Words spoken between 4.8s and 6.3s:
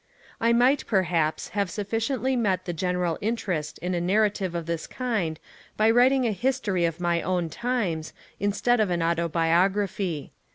kind by writing